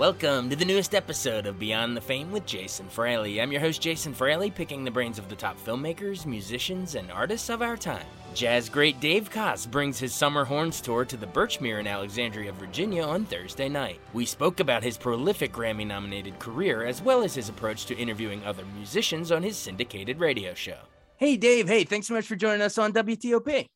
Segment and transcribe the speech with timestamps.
[0.00, 3.38] Welcome to the newest episode of Beyond the Fame with Jason Fraley.
[3.38, 7.50] I'm your host, Jason Fraley, picking the brains of the top filmmakers, musicians, and artists
[7.50, 8.06] of our time.
[8.34, 13.02] Jazz great Dave Koz brings his Summer Horns tour to the Birchmere in Alexandria, Virginia
[13.02, 14.00] on Thursday night.
[14.14, 18.42] We spoke about his prolific Grammy nominated career as well as his approach to interviewing
[18.46, 20.78] other musicians on his syndicated radio show.
[21.18, 21.68] Hey, Dave.
[21.68, 23.66] Hey, thanks so much for joining us on WTOP.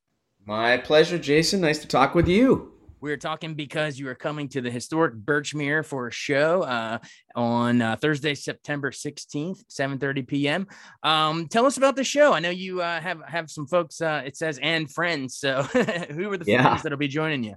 [0.47, 1.61] My pleasure, Jason.
[1.61, 2.74] Nice to talk with you.
[3.05, 7.01] We are talking because you are coming to the historic Birchmere for a show uh,
[7.37, 10.67] on uh, Thursday, September 16th, 7:30 p.m.
[11.03, 12.33] Um, tell us about the show.
[12.33, 14.01] I know you uh, have have some folks.
[14.01, 15.37] Uh, it says and friends.
[15.37, 15.63] So
[16.13, 16.63] who are the yeah.
[16.63, 17.57] friends that'll be joining you?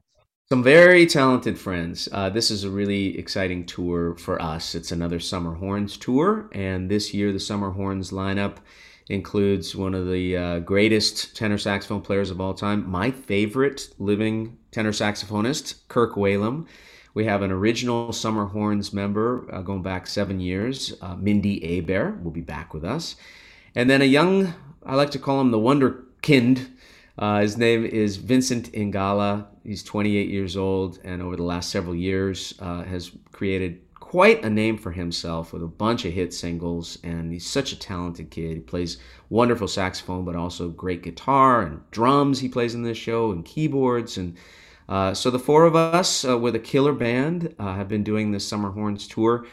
[0.49, 2.09] Some very talented friends.
[2.11, 4.75] Uh, this is a really exciting tour for us.
[4.75, 8.57] It's another Summer Horns tour, and this year the Summer Horns lineup
[9.09, 14.57] includes one of the uh, greatest tenor saxophone players of all time, my favorite living
[14.71, 16.67] tenor saxophonist, Kirk Whalum.
[17.13, 22.21] We have an original Summer Horns member uh, going back seven years, uh, Mindi Abair,
[22.21, 23.15] will be back with us.
[23.73, 24.53] And then a young,
[24.85, 26.69] I like to call him the Wonderkind.
[27.17, 29.47] Uh, his name is Vincent Ingala.
[29.63, 34.49] He's 28 years old, and over the last several years uh, has created quite a
[34.49, 38.53] name for himself with a bunch of hit singles, and he's such a talented kid.
[38.53, 38.99] He plays
[39.29, 42.39] wonderful saxophone, but also great guitar and drums.
[42.39, 44.37] He plays in this show and keyboards, and
[44.87, 48.31] uh, so the four of us uh, with a killer band uh, have been doing
[48.31, 49.45] this Summer Horns tour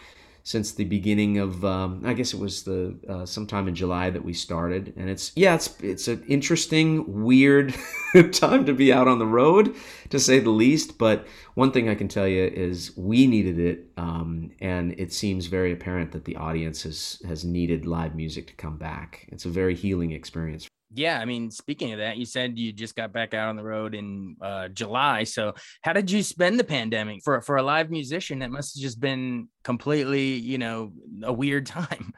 [0.45, 4.25] since the beginning of um, I guess it was the uh, sometime in July that
[4.25, 7.75] we started, and it's yeah it's it's an interesting weird
[8.33, 9.75] time to be out on the road
[10.11, 10.99] to say the least.
[10.99, 15.47] But one thing I can tell you is we needed it, um, and it seems
[15.47, 19.27] very apparent that the audience has has needed live music to come back.
[19.33, 22.97] It's a very healing experience yeah, I mean, speaking of that, you said you just
[22.97, 25.25] got back out on the road in uh, July.
[25.25, 28.43] So, how did you spend the pandemic for for a live musician?
[28.43, 32.13] It must have just been completely, you know, a weird time.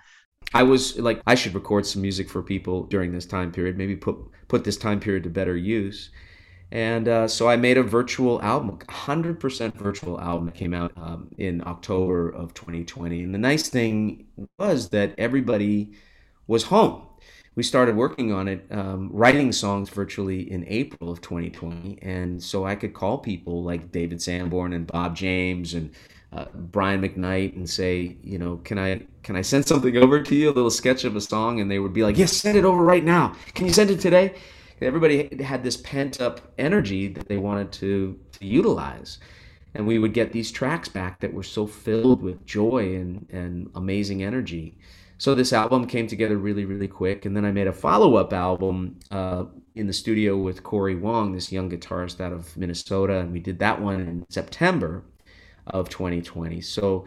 [0.54, 3.76] I was like, I should record some music for people during this time period.
[3.76, 4.16] Maybe put
[4.48, 6.10] put this time period to better use.
[6.72, 11.31] And uh, so I made a virtual album, 100% virtual album that came out um,
[11.38, 13.22] in October of 2020.
[13.22, 14.26] And the nice thing
[14.59, 15.92] was that everybody
[16.48, 17.06] was home
[17.56, 21.99] we started working on it, um, writing songs virtually in April of 2020.
[22.03, 25.91] And so I could call people like David Sanborn and Bob James and
[26.34, 30.34] uh, Brian McKnight and say, you know, can I can I send something over to
[30.34, 31.61] you, a little sketch of a song?
[31.61, 33.34] And they would be like, yes, send it over right now.
[33.55, 34.34] Can you send it today?
[34.83, 39.19] Everybody had this pent up energy that they wanted to, to utilize.
[39.75, 43.71] And we would get these tracks back that were so filled with joy and, and
[43.75, 44.77] amazing energy.
[45.19, 48.99] So this album came together really, really quick, and then I made a follow-up album
[49.10, 49.44] uh,
[49.75, 53.59] in the studio with Cory Wong, this young guitarist out of Minnesota, and we did
[53.60, 55.04] that one in September
[55.66, 56.60] of 2020.
[56.60, 57.06] So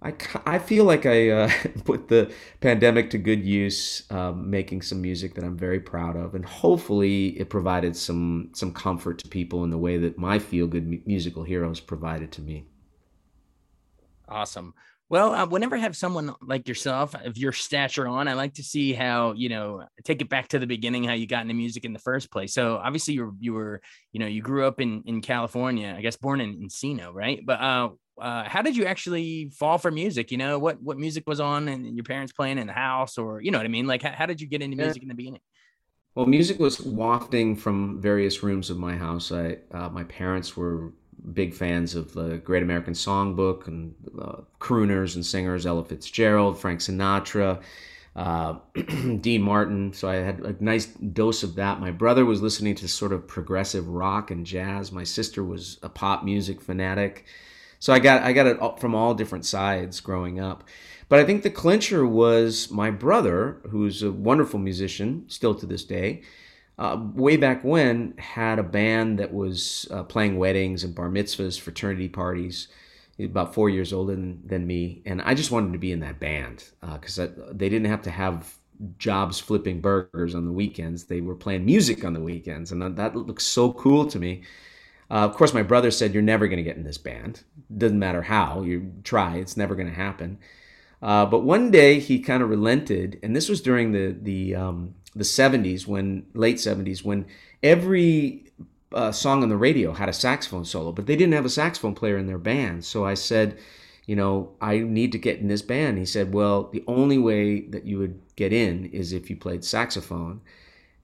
[0.00, 0.14] I,
[0.46, 1.50] I feel like I uh,
[1.84, 6.36] put the pandemic to good use, um, making some music that I'm very proud of,
[6.36, 10.68] and hopefully it provided some some comfort to people in the way that my feel
[10.68, 12.66] good musical heroes provided to me.
[14.28, 14.74] Awesome.
[15.10, 18.62] Well, uh, whenever I have someone like yourself of your stature on, I like to
[18.62, 21.84] see how you know take it back to the beginning, how you got into music
[21.84, 22.52] in the first place.
[22.52, 23.80] So obviously you were you were
[24.12, 27.40] you know you grew up in in California, I guess born in Encino, right?
[27.44, 27.88] But uh,
[28.20, 30.30] uh, how did you actually fall for music?
[30.30, 33.40] You know what what music was on and your parents playing in the house, or
[33.40, 33.86] you know what I mean?
[33.86, 35.40] Like how, how did you get into music in the beginning?
[36.16, 39.32] Well, music was wafting from various rooms of my house.
[39.32, 40.92] I uh, my parents were
[41.32, 46.80] big fans of the Great American Songbook and uh, crooners and singers, Ella Fitzgerald, Frank
[46.80, 47.62] Sinatra,
[48.16, 48.54] uh,
[49.20, 49.92] Dean Martin.
[49.92, 51.80] So I had a nice dose of that.
[51.80, 54.92] My brother was listening to sort of progressive rock and jazz.
[54.92, 57.26] My sister was a pop music fanatic.
[57.78, 60.64] So I got I got it from all different sides growing up.
[61.08, 65.84] But I think the clincher was my brother, who's a wonderful musician still to this
[65.84, 66.22] day
[66.78, 71.58] uh, way back when had a band that was uh, playing weddings and bar mitzvahs,
[71.58, 72.68] fraternity parties.
[73.18, 76.20] about four years older than, than me, and I just wanted to be in that
[76.20, 78.56] band because uh, they didn't have to have
[78.98, 81.04] jobs flipping burgers on the weekends.
[81.04, 84.42] They were playing music on the weekends, and that looks so cool to me.
[85.10, 87.42] Uh, of course, my brother said, "You're never going to get in this band.
[87.76, 90.38] Doesn't matter how you try; it's never going to happen."
[91.00, 94.94] Uh, but one day he kind of relented, and this was during the the um,
[95.14, 97.26] the 70s when late 70s when
[97.62, 98.44] every
[98.92, 101.94] uh, song on the radio had a saxophone solo but they didn't have a saxophone
[101.94, 103.58] player in their band so i said
[104.06, 107.60] you know i need to get in this band he said well the only way
[107.60, 110.40] that you would get in is if you played saxophone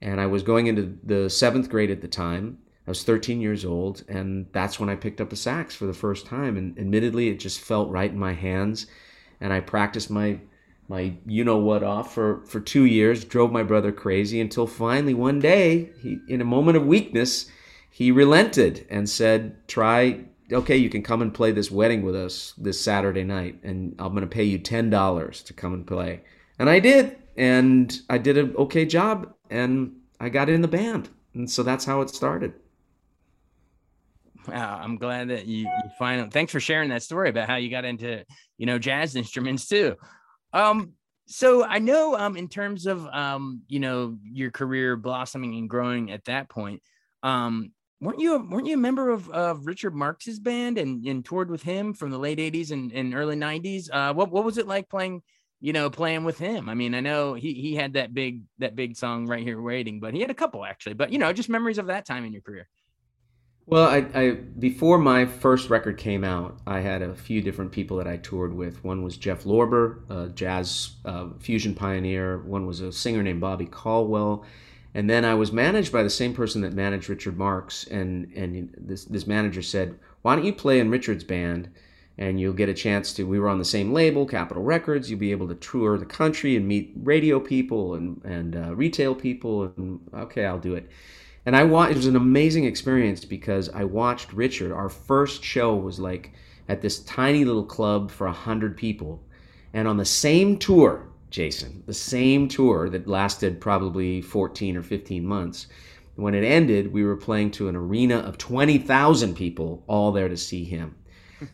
[0.01, 2.57] and i was going into the seventh grade at the time
[2.87, 5.93] I was 13 years old, and that's when I picked up a sax for the
[5.93, 6.55] first time.
[6.55, 8.85] And admittedly, it just felt right in my hands.
[9.41, 10.39] And I practiced my
[10.87, 15.13] my you know what off for for two years, drove my brother crazy until finally
[15.13, 17.49] one day, he, in a moment of weakness,
[17.89, 22.53] he relented and said, "Try okay, you can come and play this wedding with us
[22.57, 26.21] this Saturday night, and I'm going to pay you $10 to come and play.
[26.59, 27.17] And I did.
[27.37, 31.09] And I did an okay job, and I got in the band.
[31.33, 32.53] And so that's how it started.
[34.47, 36.29] Wow, I'm glad that you, you finally.
[36.29, 38.23] Thanks for sharing that story about how you got into,
[38.57, 39.95] you know, jazz instruments too.
[40.55, 40.93] Um,
[41.27, 46.11] so I know, um, in terms of, um, you know, your career blossoming and growing
[46.11, 46.81] at that point,
[47.23, 51.25] um, weren't you a, weren't you a member of, of Richard Marx's band and, and
[51.25, 53.89] toured with him from the late 80s and, and early 90s?
[53.91, 55.21] Uh, what what was it like playing
[55.59, 56.69] you know playing with him?
[56.69, 59.99] I mean, I know he he had that big that big song right here waiting,
[59.99, 60.93] but he had a couple actually.
[60.93, 62.69] But you know, just memories of that time in your career.
[63.67, 67.97] Well, I, I before my first record came out, I had a few different people
[67.97, 68.83] that I toured with.
[68.83, 72.39] One was Jeff Lorber, a jazz uh, fusion pioneer.
[72.39, 74.45] One was a singer named Bobby Caldwell
[74.95, 78.73] and then I was managed by the same person that managed Richard Marx, and and
[78.77, 81.69] this this manager said, "Why don't you play in Richard's band?"
[82.17, 83.27] And you'll get a chance to.
[83.27, 85.09] We were on the same label, Capitol Records.
[85.11, 89.13] You'll be able to tour the country and meet radio people and and uh, retail
[89.15, 89.73] people.
[89.75, 90.89] And okay, I'll do it.
[91.45, 94.71] And I want it was an amazing experience because I watched Richard.
[94.71, 96.33] Our first show was like
[96.67, 99.21] at this tiny little club for a hundred people,
[99.73, 105.25] and on the same tour Jason, the same tour that lasted probably 14 or 15
[105.25, 105.67] months.
[106.15, 110.37] When it ended, we were playing to an arena of 20,000 people, all there to
[110.37, 110.95] see him.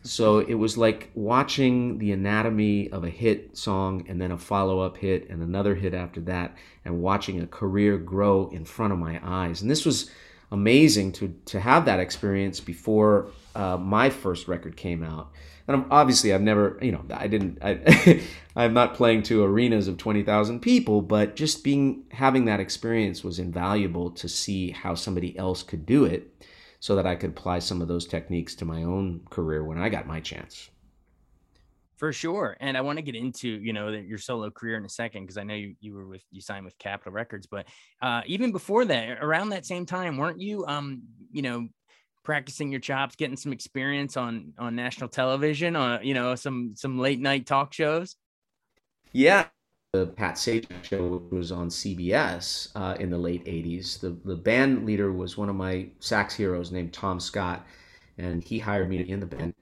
[0.02, 4.80] So it was like watching the anatomy of a hit song and then a follow
[4.80, 8.98] up hit and another hit after that, and watching a career grow in front of
[8.98, 9.62] my eyes.
[9.62, 10.10] And this was
[10.50, 15.30] amazing to, to have that experience before uh, my first record came out
[15.68, 18.22] and obviously I've never, you know, I didn't, I,
[18.56, 23.38] I'm not playing to arenas of 20,000 people, but just being, having that experience was
[23.38, 26.28] invaluable to see how somebody else could do it
[26.82, 29.88] so that I could apply some of those techniques to my own career when I
[29.88, 30.68] got my chance.
[31.96, 32.56] For sure.
[32.58, 35.36] And I want to get into, you know, your solo career in a second, because
[35.36, 37.68] I know you, you were with, you signed with Capitol Records, but
[38.02, 41.68] uh, even before that, around that same time, weren't you, um, you know,
[42.24, 46.72] practicing your chops, getting some experience on on national television, on uh, you know some
[46.74, 48.16] some late night talk shows.
[49.12, 49.46] Yeah,
[49.92, 54.00] the Pat Sajak show was on CBS uh, in the late '80s.
[54.00, 57.66] The the band leader was one of my sax heroes named Tom Scott,
[58.16, 59.54] and he hired me in the band.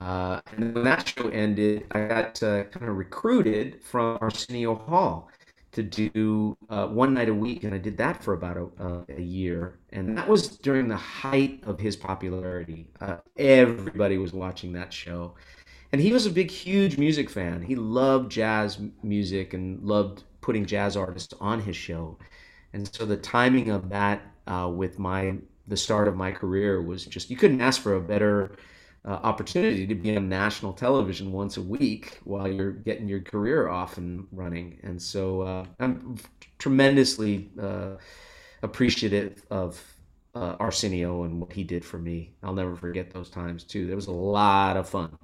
[0.00, 5.28] Uh, and when that show ended, I got uh, kind of recruited from Arsenio Hall
[5.72, 9.04] to do uh, one night a week, and I did that for about a, uh,
[9.10, 9.78] a year.
[9.92, 12.86] And that was during the height of his popularity.
[12.98, 15.34] Uh, everybody was watching that show,
[15.92, 17.62] and he was a big, huge music fan.
[17.62, 22.18] He loved jazz music and loved putting jazz artists on his show.
[22.72, 25.36] And so the timing of that uh, with my
[25.68, 28.56] the start of my career was just you couldn't ask for a better
[29.04, 33.68] uh, opportunity to be on national television once a week while you're getting your career
[33.68, 34.78] off and running.
[34.82, 36.16] And so uh, I'm
[36.58, 37.96] tremendously uh,
[38.62, 39.82] appreciative of
[40.34, 42.34] uh, Arsenio and what he did for me.
[42.42, 43.86] I'll never forget those times too.
[43.86, 45.16] There was a lot of fun.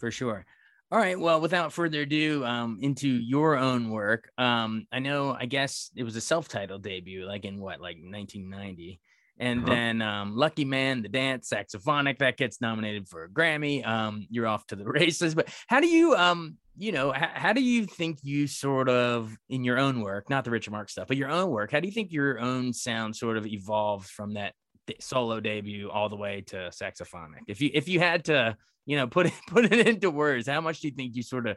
[0.00, 0.44] For sure.
[0.90, 1.18] All right.
[1.18, 4.28] Well, without further ado, um, into your own work.
[4.36, 5.36] Um, I know.
[5.38, 9.00] I guess it was a self-titled debut, like in what, like 1990
[9.40, 9.74] and uh-huh.
[9.74, 13.84] then um, Lucky Man, the dance saxophonic that gets nominated for a Grammy.
[13.86, 15.34] Um, you're off to the races.
[15.34, 19.34] But how do you, um, you know, h- how do you think you sort of
[19.48, 21.72] in your own work, not the Richard Marx stuff, but your own work?
[21.72, 24.54] How do you think your own sound sort of evolved from that
[25.00, 27.42] solo debut all the way to saxophonic?
[27.48, 28.56] If you if you had to,
[28.86, 31.46] you know, put it put it into words, how much do you think you sort
[31.46, 31.56] of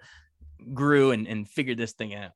[0.73, 2.31] grew and, and figured this thing out?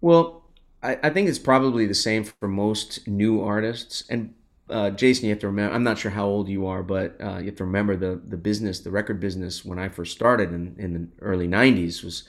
[0.00, 0.44] Well,
[0.82, 4.34] I, I think it's probably the same for most new artists, and
[4.68, 5.74] uh, Jason, you have to remember.
[5.74, 8.36] I'm not sure how old you are, but uh, you have to remember the the
[8.36, 12.24] business, the record business, when I first started in, in the early '90s was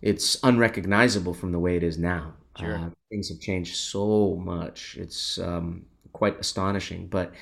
[0.00, 2.34] it's unrecognizable from the way it is now.
[2.58, 2.76] Sure.
[2.76, 4.96] Uh, things have changed so much.
[4.98, 5.86] It's um,
[6.18, 7.06] quite astonishing.
[7.06, 7.32] But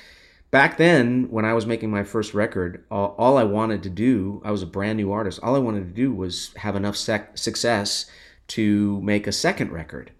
[0.51, 4.41] back then, when I was making my first record, all, all, I wanted to do,
[4.45, 5.39] I was a brand new artist.
[5.43, 8.05] All I wanted to do was have enough sec- success
[8.49, 10.11] to make a second record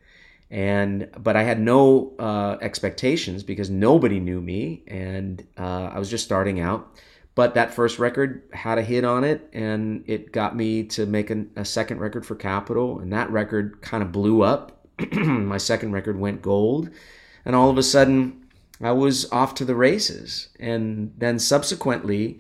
[0.50, 6.10] and but I had no uh, expectations because nobody knew me, and uh, I was
[6.10, 6.96] just starting out.
[7.36, 11.30] But that first record had a hit on it, and it got me to make
[11.30, 14.88] an, a second record for Capitol, and that record kind of blew up.
[15.14, 16.90] My second record went gold,
[17.46, 18.47] and all of a sudden,
[18.82, 20.50] I was off to the races.
[20.60, 22.40] And then subsequently,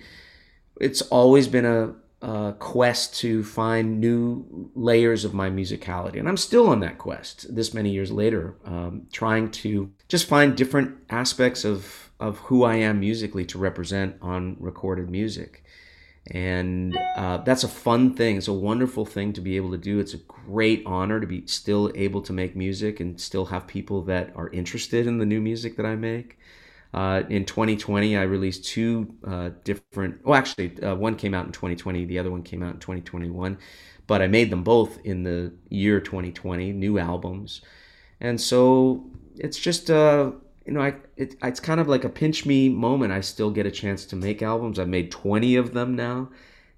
[0.79, 6.19] it's always been a, a, quest to find new layers of my musicality.
[6.19, 10.55] And I'm still on that quest this many years later, um, trying to just find
[10.55, 15.63] different aspects of, of who I am musically to represent on recorded music.
[16.31, 18.37] And uh, that's a fun thing.
[18.37, 19.99] It's a wonderful thing to be able to do.
[19.99, 24.01] It's a great honor to be still able to make music and still have people
[24.03, 26.37] that are interested in the new music that I make.
[26.93, 30.25] Uh, in 2020, I released two uh, different.
[30.25, 32.05] Well, actually, uh, one came out in 2020.
[32.05, 33.57] The other one came out in 2021.
[34.07, 37.61] But I made them both in the year 2020, new albums,
[38.21, 39.05] and so
[39.35, 40.31] it's just uh,
[40.67, 43.13] you know, I it, it's kind of like a pinch me moment.
[43.13, 44.77] I still get a chance to make albums.
[44.77, 46.29] I've made 20 of them now,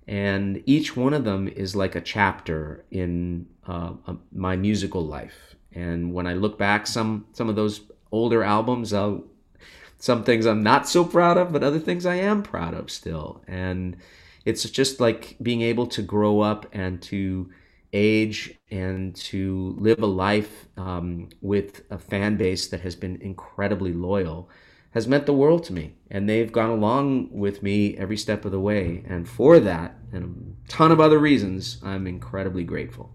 [0.08, 3.94] and each one of them is like a chapter in uh,
[4.32, 5.56] my musical life.
[5.74, 7.82] And when I look back, some some of those
[8.12, 9.24] older albums, I'll,
[9.98, 13.44] some things I'm not so proud of, but other things I am proud of still.
[13.48, 13.98] And
[14.46, 17.50] it's just like being able to grow up and to
[17.94, 23.94] age and to live a life um, with a fan base that has been incredibly
[23.94, 24.50] loyal
[24.92, 25.96] has meant the world to me.
[26.10, 29.04] And they've gone along with me every step of the way.
[29.08, 33.12] And for that, and a ton of other reasons, I'm incredibly grateful.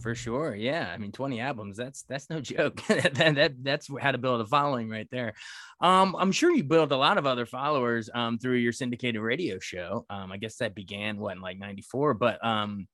[0.00, 0.90] For sure, yeah.
[0.94, 2.80] I mean, 20 albums—that's that's no joke.
[2.86, 5.34] that, that that's how to build a following right there.
[5.80, 9.58] Um, I'm sure you built a lot of other followers um, through your syndicated radio
[9.58, 10.06] show.
[10.08, 12.86] Um, I guess that began what in like '94, but um,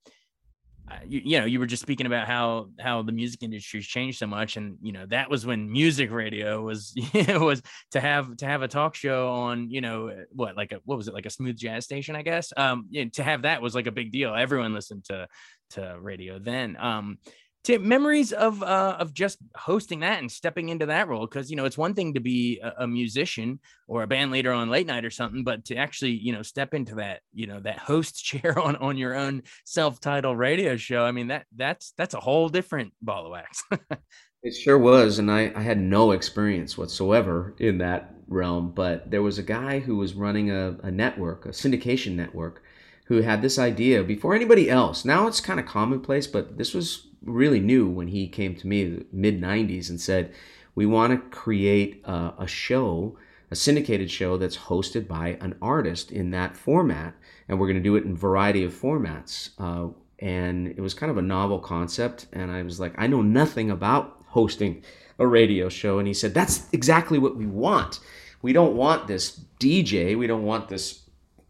[1.07, 4.27] you, you, know you were just speaking about how how the music industry's changed so
[4.27, 6.93] much and you know that was when music radio was
[7.27, 7.61] was
[7.91, 11.07] to have to have a talk show on you know what like a what was
[11.07, 12.53] it like a smooth jazz station i guess?
[12.55, 14.33] Um you know, to have that was like a big deal.
[14.33, 15.27] Everyone listened to
[15.71, 16.77] to radio then.
[16.79, 17.17] Um
[17.67, 21.65] Memories of uh, of just hosting that and stepping into that role because you know
[21.65, 25.03] it's one thing to be a, a, musician or a band leader on late night
[25.03, 28.57] or something, but to actually you know step into that you know that host chair
[28.59, 31.03] on on your own self titled radio show.
[31.03, 33.63] I mean that that's that's a whole different ball of wax.
[34.43, 39.23] it sure was, and I I had no experience whatsoever in that realm, but there
[39.23, 42.61] was a guy who was running a, a network, a syndication network,
[43.05, 45.05] who had this idea before anybody else.
[45.05, 49.03] Now it's kind of commonplace, but this was really new when he came to me
[49.11, 50.33] mid 90s and said
[50.75, 53.17] we want to create a, a, show
[53.51, 57.13] a syndicated show that's hosted by an artist in that format
[57.47, 59.51] and we're going to do it in variety of formats.
[59.59, 63.21] Uh, and it was kind of a novel concept and i was like i know
[63.21, 64.81] nothing about hosting
[65.19, 65.99] a radio show.
[65.99, 67.99] And he said that's exactly what we want.
[68.41, 71.01] We don't want this dj we don't want this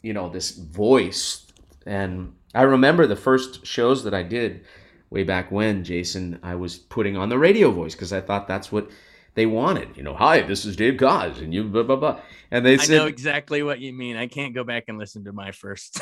[0.01, 1.45] you know this voice.
[1.85, 4.65] And i remember the first shows that i did
[5.09, 8.71] way back when, Jason, I was putting on the radio voice because I thought that's
[8.71, 8.89] what
[9.35, 9.95] they wanted.
[9.95, 12.19] You know, hi, this is Dave Koz, and you blah blah blah.
[12.51, 14.17] And they said, I know exactly what you mean.
[14.17, 16.01] I can't go back and listen to my first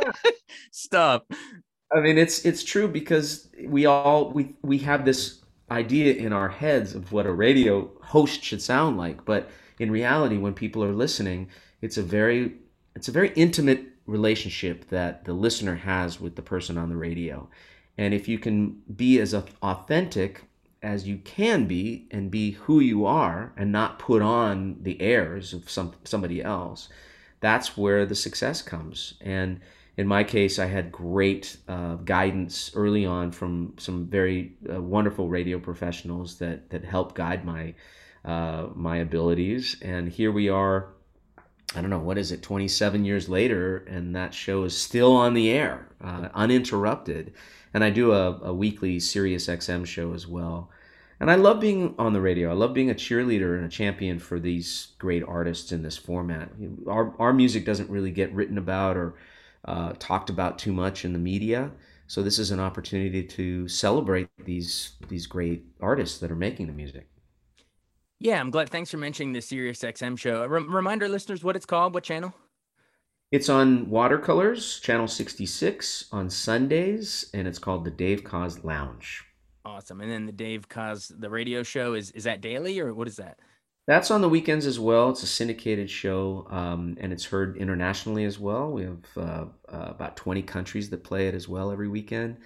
[0.70, 1.22] stuff.
[1.94, 6.48] I mean, it's it's true because we all we we have this idea in our
[6.48, 10.92] heads of what a radio host should sound like, but in reality, when people are
[10.92, 11.48] listening,
[11.80, 12.54] it's a very
[12.94, 17.48] it's a very intimate relationship that the listener has with the person on the radio
[17.98, 20.44] and if you can be as authentic
[20.82, 25.52] as you can be and be who you are and not put on the airs
[25.52, 26.88] of some somebody else,
[27.40, 29.14] that's where the success comes.
[29.20, 29.60] And
[29.96, 35.28] in my case, I had great uh, guidance early on from some very uh, wonderful
[35.28, 37.74] radio professionals that that helped guide my
[38.24, 39.76] uh, my abilities.
[39.82, 40.88] And here we are.
[41.74, 45.34] I don't know what is it, 27 years later, and that show is still on
[45.34, 47.32] the air, uh, uninterrupted
[47.72, 50.70] and I do a, a weekly Sirius XM show as well.
[51.20, 52.50] And I love being on the radio.
[52.50, 56.50] I love being a cheerleader and a champion for these great artists in this format.
[56.88, 59.14] Our, our music doesn't really get written about or
[59.66, 61.70] uh, talked about too much in the media.
[62.06, 66.72] So this is an opportunity to celebrate these these great artists that are making the
[66.72, 67.06] music.
[68.20, 68.68] Yeah, I'm glad.
[68.68, 70.44] Thanks for mentioning the Sirius XM show.
[70.44, 72.34] remind our listeners what it's called, what channel?
[73.32, 79.24] It's on Watercolors, channel 66 on Sundays, and it's called the Dave Koz Lounge.
[79.64, 80.02] Awesome.
[80.02, 83.16] And then the Dave Koz, the radio show, is is that daily or what is
[83.16, 83.38] that?
[83.86, 85.10] That's on the weekends as well.
[85.10, 88.70] It's a syndicated show, um, and it's heard internationally as well.
[88.70, 89.20] We have uh,
[89.68, 92.36] uh, about 20 countries that play it as well every weekend.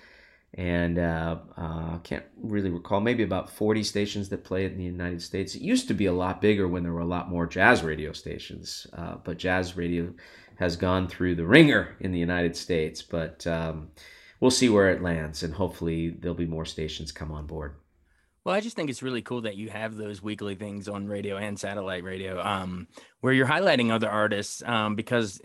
[0.57, 4.79] And uh, I uh, can't really recall, maybe about 40 stations that play it in
[4.79, 5.57] the United States.
[5.57, 8.13] It used to be a lot bigger when there were a lot more jazz radio
[8.13, 10.13] stations, uh, but jazz radio
[10.57, 13.89] has gone through the ringer in the United States, but um,
[14.39, 17.75] we'll see where it lands, and hopefully there'll be more stations come on board.
[18.45, 21.39] Well, I just think it's really cool that you have those weekly things on radio
[21.39, 22.89] and satellite radio, um,
[23.21, 24.63] where you're highlighting other artists.
[24.67, 25.41] Um, because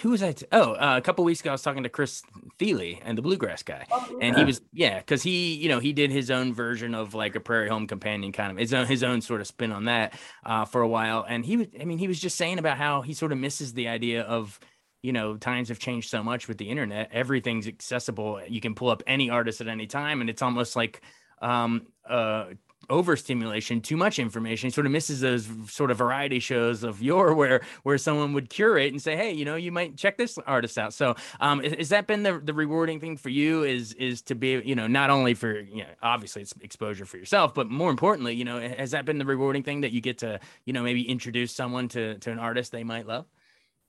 [0.00, 0.32] who was I?
[0.32, 2.22] T- oh, uh, a couple weeks ago, I was talking to Chris
[2.60, 4.26] Thile and the bluegrass guy, oh, yeah.
[4.26, 7.34] and he was yeah, because he you know he did his own version of like
[7.34, 10.14] a Prairie Home Companion kind of his own his own sort of spin on that
[10.46, 13.02] uh, for a while, and he was I mean he was just saying about how
[13.02, 14.60] he sort of misses the idea of
[15.02, 18.88] you know times have changed so much with the internet everything's accessible you can pull
[18.88, 21.02] up any artist at any time and it's almost like
[21.44, 22.46] um, uh,
[22.90, 24.70] overstimulation, too much information.
[24.70, 28.92] Sort of misses those sort of variety shows of your where where someone would curate
[28.92, 30.92] and say, hey, you know, you might check this artist out.
[30.92, 33.62] So, um, has that been the the rewarding thing for you?
[33.62, 37.16] Is is to be, you know, not only for you know, obviously it's exposure for
[37.16, 40.18] yourself, but more importantly, you know, has that been the rewarding thing that you get
[40.18, 43.26] to, you know, maybe introduce someone to to an artist they might love?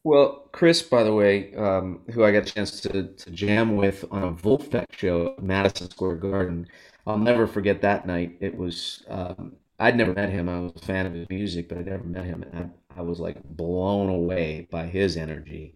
[0.03, 4.05] Well, Chris, by the way, um, who I got a chance to, to jam with
[4.11, 6.67] on a Vulfpeck show at Madison Square Garden,
[7.05, 8.37] I'll never forget that night.
[8.39, 10.49] It was um, I'd never met him.
[10.49, 13.01] I was a fan of his music, but I never met him, and I, I
[13.01, 15.75] was like blown away by his energy,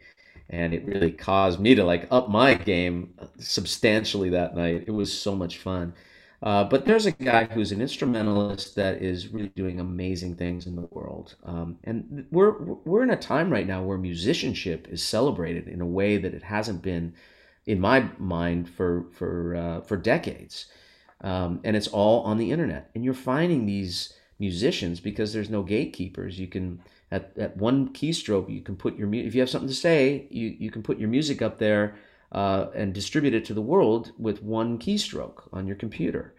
[0.50, 4.86] and it really caused me to like up my game substantially that night.
[4.88, 5.94] It was so much fun.
[6.42, 10.76] Uh, but there's a guy who's an instrumentalist that is really doing amazing things in
[10.76, 15.68] the world, um, and we're we're in a time right now where musicianship is celebrated
[15.68, 17.14] in a way that it hasn't been,
[17.66, 20.68] in my mind, for for uh, for decades
[21.22, 22.90] um, and it's all on the internet.
[22.96, 26.40] And you're finding these musicians because there's no gatekeepers.
[26.40, 29.76] You can at, at one keystroke you can put your if you have something to
[29.76, 31.96] say you you can put your music up there
[32.32, 36.36] uh, and distribute it to the world with one keystroke on your computer.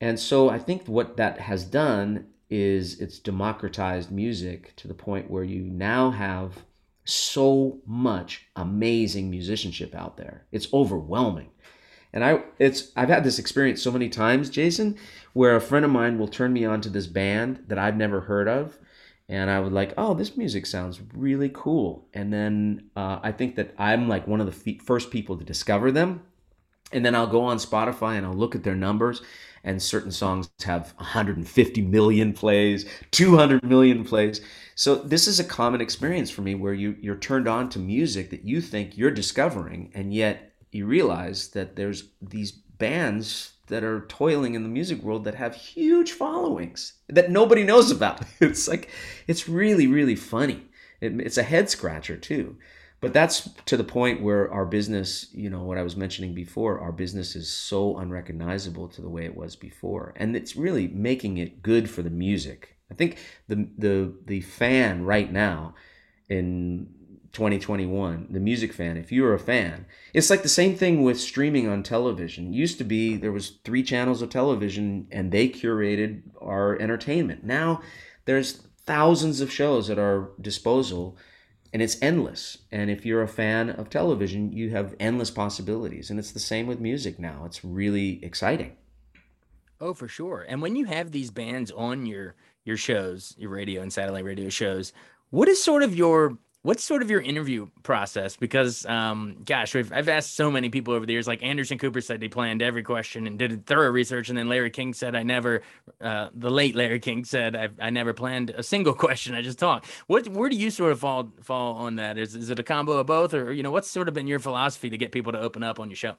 [0.00, 5.30] And so I think what that has done is it's democratized music to the point
[5.30, 6.64] where you now have
[7.04, 10.44] so much amazing musicianship out there.
[10.52, 11.48] It's overwhelming.
[12.12, 14.96] And I it's I've had this experience so many times, Jason,
[15.32, 18.20] where a friend of mine will turn me on to this band that I've never
[18.20, 18.78] heard of.
[19.28, 22.06] And I would like, oh, this music sounds really cool.
[22.12, 25.90] And then uh, I think that I'm like one of the first people to discover
[25.90, 26.22] them.
[26.92, 29.22] And then I'll go on Spotify and I'll look at their numbers.
[29.64, 34.42] And certain songs have 150 million plays, 200 million plays.
[34.74, 38.28] So this is a common experience for me where you, you're turned on to music
[38.30, 39.92] that you think you're discovering.
[39.94, 45.24] And yet you realize that there's these bands that are toiling in the music world
[45.24, 48.22] that have huge followings that nobody knows about.
[48.40, 48.90] It's like,
[49.26, 50.66] it's really, really funny.
[51.00, 52.56] It, it's a head scratcher too.
[53.00, 56.78] But that's to the point where our business, you know, what I was mentioning before,
[56.78, 60.14] our business is so unrecognizable to the way it was before.
[60.16, 62.76] And it's really making it good for the music.
[62.92, 65.74] I think the the the fan right now
[66.28, 66.88] in
[67.32, 71.68] 2021, the music fan, if you're a fan, it's like the same thing with streaming
[71.68, 72.48] on television.
[72.48, 77.44] It used to be there was three channels of television and they curated our entertainment.
[77.44, 77.80] Now
[78.26, 81.16] there's thousands of shows at our disposal
[81.72, 82.58] and it's endless.
[82.70, 86.10] And if you're a fan of television, you have endless possibilities.
[86.10, 87.44] And it's the same with music now.
[87.46, 88.76] It's really exciting.
[89.80, 90.44] Oh, for sure.
[90.46, 94.48] And when you have these bands on your your shows, your radio and satellite radio
[94.48, 94.92] shows,
[95.30, 98.36] what is sort of your What's sort of your interview process?
[98.36, 101.26] Because, um, gosh, I've asked so many people over the years.
[101.26, 104.70] Like Anderson Cooper said, they planned every question and did thorough research, and then Larry
[104.70, 105.62] King said, "I never."
[106.00, 109.34] Uh, the late Larry King said, I, "I never planned a single question.
[109.34, 112.16] I just talked." What, where do you sort of fall fall on that?
[112.16, 114.38] Is is it a combo of both, or you know, what's sort of been your
[114.38, 116.14] philosophy to get people to open up on your show?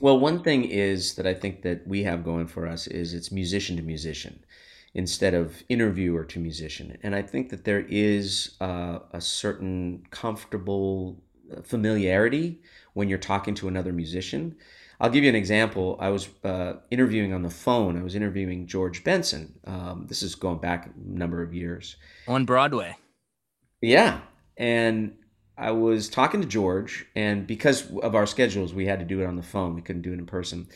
[0.00, 3.32] Well, one thing is that I think that we have going for us is it's
[3.32, 4.44] musician to musician
[4.94, 6.98] instead of interviewer to musician.
[7.02, 11.22] And I think that there is uh, a certain comfortable
[11.62, 12.60] familiarity
[12.94, 14.56] when you're talking to another musician.
[15.00, 15.96] I'll give you an example.
[15.98, 17.98] I was uh, interviewing on the phone.
[17.98, 19.58] I was interviewing George Benson.
[19.64, 21.96] Um, this is going back a number of years.
[22.28, 22.96] On Broadway.
[23.80, 24.20] Yeah.
[24.58, 25.16] And
[25.56, 29.26] I was talking to George, and because of our schedules, we had to do it
[29.26, 29.74] on the phone.
[29.74, 30.68] We couldn't do it in person.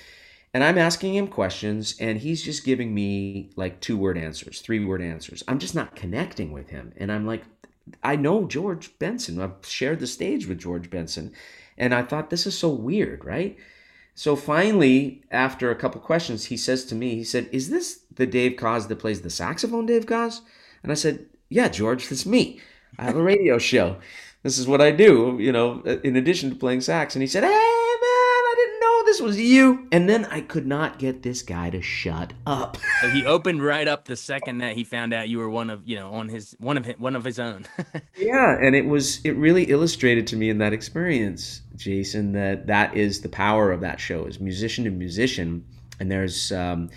[0.55, 4.85] And I'm asking him questions, and he's just giving me like two word answers, three
[4.85, 5.43] word answers.
[5.49, 6.93] I'm just not connecting with him.
[6.97, 7.43] And I'm like,
[8.05, 9.41] I know George Benson.
[9.41, 11.33] I've shared the stage with George Benson.
[11.77, 13.59] And I thought, this is so weird, right?
[14.15, 18.27] So finally, after a couple questions, he says to me, he said, Is this the
[18.27, 20.41] Dave Koz that plays the saxophone, Dave Koz?
[20.85, 22.61] And I said, Yeah, George, that's me.
[22.97, 23.97] I have a radio show.
[24.45, 27.17] This is what I do, you know, in addition to playing sax.
[27.17, 27.84] And he said, Hey,
[29.15, 29.87] this was you.
[29.93, 32.77] And then I could not get this guy to shut up.
[33.01, 35.87] so he opened right up the second that he found out you were one of,
[35.87, 37.65] you know, on his one of his, one of his own.
[38.17, 42.97] yeah, and it was it really illustrated to me in that experience, Jason, that that
[42.97, 45.65] is the power of that show is musician to musician,
[46.01, 46.91] and there's um,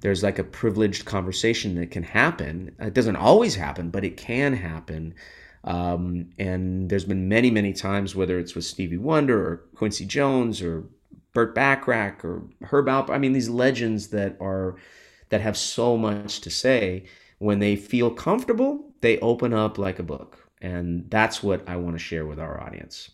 [0.00, 2.74] there's like a privileged conversation that can happen.
[2.80, 5.14] It doesn't always happen, but it can happen.
[5.62, 10.62] Um, and there's been many, many times, whether it's with Stevie Wonder or Quincy Jones
[10.62, 10.84] or
[11.32, 13.10] Burt Bacharach or Herb Alpert.
[13.10, 14.76] I mean, these legends that are
[15.30, 17.04] that have so much to say.
[17.38, 21.94] When they feel comfortable, they open up like a book, and that's what I want
[21.94, 23.10] to share with our audience.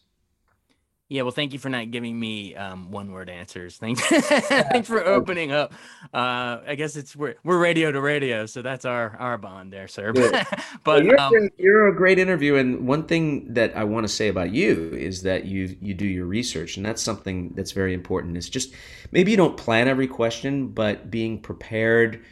[1.08, 3.76] Yeah, well, thank you for not giving me um, one word answers.
[3.76, 5.72] Thanks, thanks for opening up.
[6.12, 9.86] Uh, I guess it's we're we're radio to radio, so that's our our bond there,
[9.86, 10.12] sir.
[10.12, 10.48] but
[10.84, 14.26] well, you're, um, you're a great interview, and one thing that I want to say
[14.26, 18.36] about you is that you you do your research, and that's something that's very important.
[18.36, 18.74] It's just
[19.12, 22.24] maybe you don't plan every question, but being prepared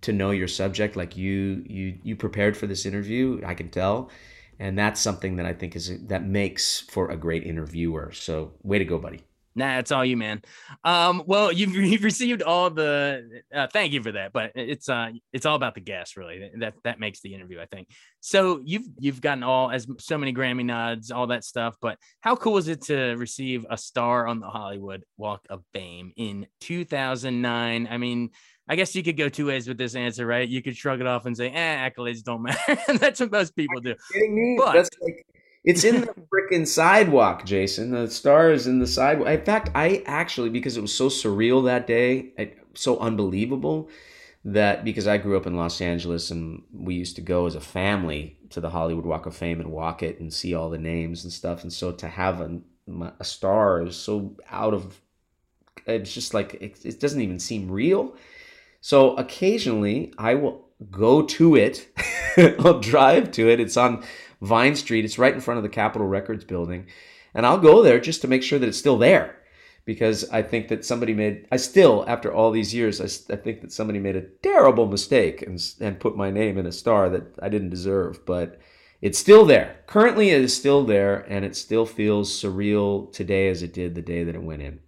[0.00, 4.08] to know your subject, like you you you prepared for this interview, I can tell
[4.58, 8.12] and that's something that I think is that makes for a great interviewer.
[8.12, 9.20] So, way to go, buddy.
[9.56, 10.42] Nah, it's all you, man.
[10.82, 13.42] Um, well, you've, you've received all the.
[13.54, 16.50] Uh, thank you for that, but it's uh, it's all about the guest, really.
[16.58, 17.88] That that makes the interview, I think.
[18.20, 21.76] So you've you've gotten all as so many Grammy nods, all that stuff.
[21.80, 26.12] But how cool is it to receive a star on the Hollywood Walk of Fame
[26.16, 27.88] in 2009?
[27.88, 28.30] I mean,
[28.68, 30.48] I guess you could go two ways with this answer, right?
[30.48, 33.80] You could shrug it off and say, "Eh, accolades don't matter." That's what most people
[33.80, 33.94] do.
[34.12, 34.56] kidding me?
[34.58, 35.26] But, That's like
[35.64, 37.90] it's in the freaking sidewalk, Jason.
[37.90, 39.28] The star is in the sidewalk.
[39.28, 42.32] In fact, I actually because it was so surreal that day,
[42.74, 43.88] so unbelievable
[44.46, 47.60] that because I grew up in Los Angeles and we used to go as a
[47.60, 51.24] family to the Hollywood Walk of Fame and walk it and see all the names
[51.24, 52.60] and stuff, and so to have a,
[53.18, 55.00] a star is so out of
[55.86, 58.14] it's just like it, it doesn't even seem real
[58.84, 61.88] so occasionally I will go to it.
[62.58, 63.58] I'll drive to it.
[63.58, 64.04] It's on
[64.42, 65.06] Vine Street.
[65.06, 66.88] It's right in front of the Capitol Records building.
[67.32, 69.36] And I'll go there just to make sure that it's still there
[69.86, 73.62] because I think that somebody made, I still, after all these years, I, I think
[73.62, 77.38] that somebody made a terrible mistake and, and put my name in a star that
[77.40, 78.26] I didn't deserve.
[78.26, 78.60] But
[79.00, 79.76] it's still there.
[79.86, 84.02] Currently, it is still there and it still feels surreal today as it did the
[84.02, 84.80] day that it went in.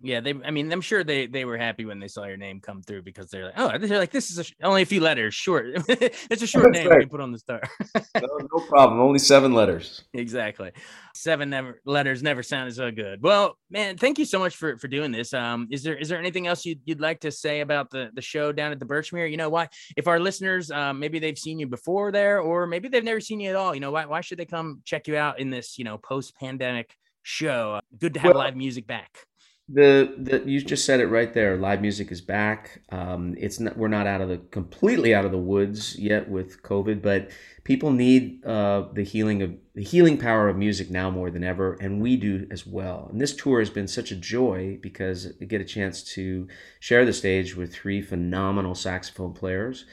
[0.00, 0.34] Yeah, they.
[0.44, 3.02] I mean, I'm sure they they were happy when they saw your name come through
[3.02, 5.66] because they're like, oh, they're like, this is a, only a few letters short.
[5.88, 7.02] it's a short That's name right.
[7.02, 7.62] you put on the star.
[7.94, 9.00] no, no problem.
[9.00, 10.04] Only seven letters.
[10.12, 10.72] Exactly.
[11.14, 13.22] Seven never letters never sounded so good.
[13.22, 15.32] Well, man, thank you so much for for doing this.
[15.32, 18.22] Um, is there is there anything else you'd, you'd like to say about the the
[18.22, 19.30] show down at the Birchmere?
[19.30, 22.88] You know, why if our listeners, um, maybe they've seen you before there, or maybe
[22.88, 23.74] they've never seen you at all.
[23.74, 26.36] You know, why why should they come check you out in this you know post
[26.36, 27.80] pandemic show?
[27.98, 29.26] Good to have well, live music back.
[29.66, 31.56] The, the you just said it right there.
[31.56, 32.82] Live music is back.
[32.90, 36.62] Um, it's not we're not out of the completely out of the woods yet with
[36.62, 37.30] COVID, but
[37.64, 41.78] people need uh, the healing of the healing power of music now more than ever,
[41.80, 43.08] and we do as well.
[43.10, 46.46] And this tour has been such a joy because we get a chance to
[46.78, 49.86] share the stage with three phenomenal saxophone players.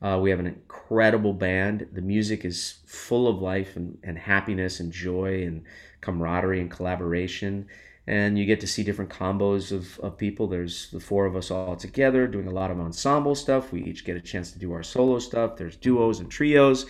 [0.00, 1.86] Uh, we have an incredible band.
[1.92, 5.64] The music is full of life and, and happiness and joy and
[6.00, 7.66] camaraderie and collaboration
[8.08, 10.46] and you get to see different combos of, of people.
[10.46, 13.70] There's the four of us all together doing a lot of ensemble stuff.
[13.70, 15.56] We each get a chance to do our solo stuff.
[15.56, 16.86] There's duos and trios,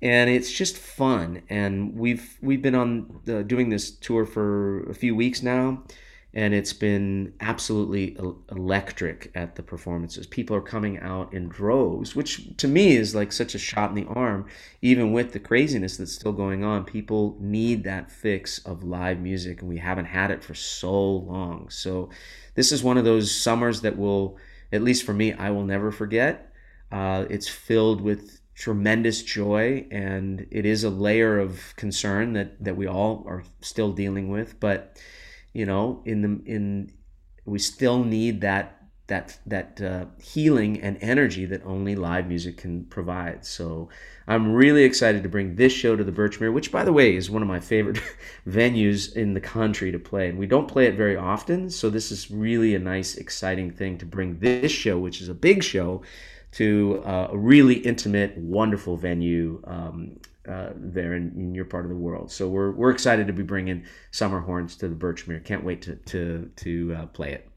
[0.00, 1.42] and it's just fun.
[1.50, 5.82] And we've we've been on the, doing this tour for a few weeks now,
[6.32, 8.16] and it's been absolutely
[8.52, 10.26] electric at the performances.
[10.28, 13.96] People are coming out in droves, which to me is like such a shot in
[13.96, 14.46] the arm.
[14.80, 19.60] Even with the craziness that's still going on, people need that fix of live music,
[19.60, 21.68] and we haven't had it for so long.
[21.68, 22.10] So,
[22.54, 24.36] this is one of those summers that will,
[24.72, 26.52] at least for me, I will never forget.
[26.92, 32.76] Uh, it's filled with tremendous joy, and it is a layer of concern that that
[32.76, 34.96] we all are still dealing with, but
[35.52, 36.92] you know in the in
[37.44, 42.84] we still need that that that uh, healing and energy that only live music can
[42.84, 43.44] provide.
[43.44, 43.90] So
[44.26, 47.28] I'm really excited to bring this show to the Birchmere, which by the way is
[47.28, 48.00] one of my favorite
[48.48, 50.28] venues in the country to play.
[50.28, 53.98] And we don't play it very often, so this is really a nice, exciting thing
[53.98, 56.02] to bring this show, which is a big show,
[56.52, 61.90] to uh, a really intimate, wonderful venue um, uh, there in, in, your part of
[61.90, 62.32] the world.
[62.32, 65.44] So we're, we're excited to be bringing Summer Horns to the Birchmere.
[65.44, 67.48] Can't wait to to to uh, play it.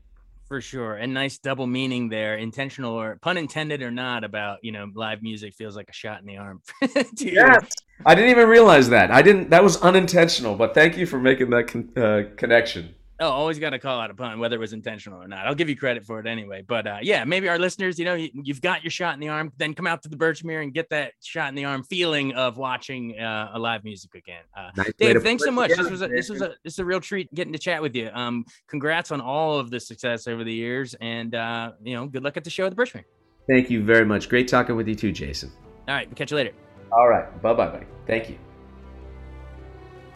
[0.48, 4.72] For sure, and nice double meaning there, intentional or pun intended or not, about you
[4.72, 6.62] know live music feels like a shot in the arm.
[7.18, 7.72] yes,
[8.06, 9.12] I didn't even realize that.
[9.12, 9.50] I didn't.
[9.50, 12.94] That was unintentional, but thank you for making that con- uh, connection.
[13.24, 15.48] Oh, always got to call out a pun, whether it was intentional or not.
[15.48, 16.62] I'll give you credit for it anyway.
[16.68, 19.30] But uh, yeah, maybe our listeners, you know, you, have got your shot in the
[19.30, 22.34] arm, then come out to the Birchmere and get that shot in the arm feeling
[22.34, 24.44] of watching uh, a live music again.
[24.58, 25.70] Uh, nice Dave, thanks so much.
[25.70, 27.96] This was a, this was a this is a real treat getting to chat with
[27.96, 28.10] you.
[28.14, 32.26] Um, congrats on all of the success over the years, and uh, you know, good
[32.26, 33.06] luck at the show at the Birchmere.
[33.48, 34.28] Thank you very much.
[34.28, 35.50] Great talking with you too, Jason.
[35.88, 36.52] All right, we'll catch you later.
[36.92, 37.86] All right, bye bye, buddy.
[38.06, 38.38] Thank you.